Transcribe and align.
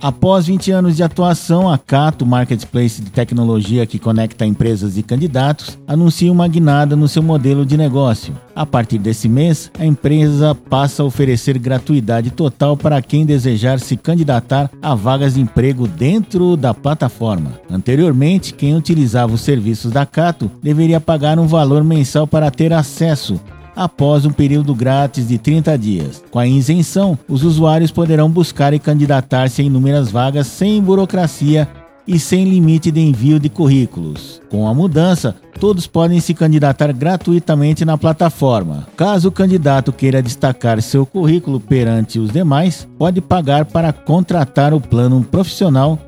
Após 0.00 0.46
20 0.46 0.70
anos 0.72 0.96
de 0.96 1.02
atuação, 1.02 1.70
a 1.70 1.78
Cato, 1.78 2.26
marketplace 2.26 3.00
de 3.00 3.10
tecnologia 3.10 3.86
que 3.86 3.98
conecta 3.98 4.44
empresas 4.44 4.98
e 4.98 5.02
candidatos, 5.02 5.78
anuncia 5.86 6.30
uma 6.30 6.46
guinada 6.46 6.94
no 6.94 7.08
seu 7.08 7.22
modelo 7.22 7.64
de 7.64 7.76
negócio. 7.76 8.36
A 8.54 8.66
partir 8.66 8.98
desse 8.98 9.28
mês, 9.28 9.70
a 9.78 9.84
empresa 9.84 10.54
passa 10.54 11.02
a 11.02 11.06
oferecer 11.06 11.58
gratuidade 11.58 12.30
total 12.30 12.76
para 12.76 13.00
quem 13.00 13.24
desejar 13.24 13.80
se 13.80 13.96
candidatar 13.96 14.70
a 14.82 14.94
vagas 14.94 15.34
de 15.34 15.40
emprego 15.40 15.86
dentro 15.86 16.56
da 16.56 16.74
plataforma. 16.74 17.58
Anteriormente, 17.70 18.52
quem 18.52 18.76
utilizava 18.76 19.34
os 19.34 19.40
serviços 19.40 19.92
da 19.92 20.04
Cato 20.04 20.50
deveria 20.62 21.00
pagar 21.00 21.38
um 21.38 21.46
valor 21.46 21.82
mensal 21.82 22.26
para 22.26 22.50
ter 22.50 22.72
acesso 22.72 23.40
após 23.76 24.24
um 24.24 24.30
período 24.30 24.74
grátis 24.74 25.28
de 25.28 25.36
30 25.36 25.76
dias. 25.76 26.24
Com 26.30 26.38
a 26.38 26.46
isenção, 26.46 27.18
os 27.28 27.44
usuários 27.44 27.90
poderão 27.90 28.30
buscar 28.30 28.72
e 28.72 28.78
candidatar-se 28.78 29.62
em 29.62 29.66
inúmeras 29.66 30.10
vagas 30.10 30.46
sem 30.46 30.82
burocracia 30.82 31.68
e 32.08 32.18
sem 32.18 32.48
limite 32.48 32.90
de 32.90 33.00
envio 33.00 33.38
de 33.38 33.48
currículos. 33.48 34.40
Com 34.48 34.66
a 34.66 34.72
mudança, 34.72 35.34
todos 35.58 35.86
podem 35.86 36.20
se 36.20 36.32
candidatar 36.32 36.92
gratuitamente 36.92 37.84
na 37.84 37.98
plataforma. 37.98 38.86
Caso 38.96 39.28
o 39.28 39.32
candidato 39.32 39.92
queira 39.92 40.22
destacar 40.22 40.80
seu 40.80 41.04
currículo 41.04 41.58
perante 41.58 42.18
os 42.18 42.30
demais, 42.30 42.86
pode 42.96 43.20
pagar 43.20 43.64
para 43.64 43.92
contratar 43.92 44.72
o 44.72 44.80
plano 44.80 45.22
profissional 45.22 45.98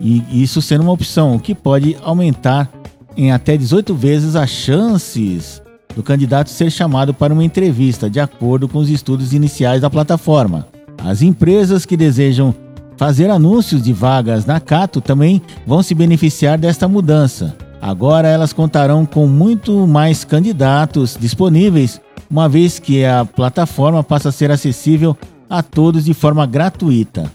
e 0.00 0.42
isso 0.42 0.62
sendo 0.62 0.82
uma 0.82 0.92
opção, 0.92 1.38
que 1.38 1.54
pode 1.54 1.96
aumentar 2.02 2.70
em 3.16 3.32
até 3.32 3.56
18 3.56 3.94
vezes 3.94 4.34
as 4.34 4.48
chances 4.48 5.60
do 5.94 6.02
candidato 6.02 6.50
ser 6.50 6.70
chamado 6.70 7.12
para 7.12 7.32
uma 7.32 7.44
entrevista, 7.44 8.08
de 8.08 8.20
acordo 8.20 8.68
com 8.68 8.78
os 8.78 8.88
estudos 8.88 9.32
iniciais 9.32 9.80
da 9.80 9.90
plataforma. 9.90 10.66
As 11.04 11.22
empresas 11.22 11.86
que 11.86 11.96
desejam 11.96 12.54
fazer 12.96 13.30
anúncios 13.30 13.82
de 13.82 13.92
vagas 13.92 14.44
na 14.44 14.60
Cato 14.60 15.00
também 15.00 15.40
vão 15.66 15.82
se 15.82 15.94
beneficiar 15.94 16.58
desta 16.58 16.86
mudança. 16.86 17.56
Agora 17.80 18.28
elas 18.28 18.52
contarão 18.52 19.06
com 19.06 19.26
muito 19.26 19.86
mais 19.86 20.22
candidatos 20.22 21.16
disponíveis, 21.18 21.98
uma 22.30 22.48
vez 22.48 22.78
que 22.78 23.04
a 23.04 23.24
plataforma 23.24 24.04
passa 24.04 24.28
a 24.28 24.32
ser 24.32 24.50
acessível 24.50 25.16
a 25.48 25.62
todos 25.62 26.04
de 26.04 26.12
forma 26.12 26.44
gratuita. 26.46 27.32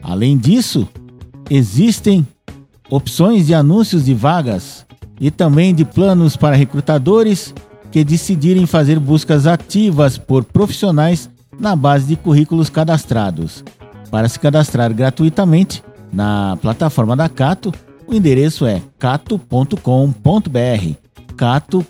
Além 0.00 0.38
disso, 0.38 0.88
existem 1.50 2.26
opções 2.88 3.48
de 3.48 3.54
anúncios 3.54 4.04
de 4.04 4.14
vagas 4.14 4.86
e 5.20 5.30
também 5.30 5.74
de 5.74 5.84
planos 5.84 6.36
para 6.36 6.56
recrutadores 6.56 7.52
que 7.90 8.04
decidirem 8.04 8.66
fazer 8.66 8.98
buscas 8.98 9.46
ativas 9.46 10.18
por 10.18 10.44
profissionais 10.44 11.30
na 11.58 11.74
base 11.74 12.06
de 12.06 12.16
currículos 12.16 12.70
cadastrados. 12.70 13.64
Para 14.10 14.28
se 14.28 14.38
cadastrar 14.38 14.92
gratuitamente 14.94 15.82
na 16.12 16.56
plataforma 16.60 17.16
da 17.16 17.28
Cato, 17.28 17.72
o 18.06 18.14
endereço 18.14 18.64
é 18.66 18.80
cato.com.br, 18.98 19.78
cato. 21.36 21.86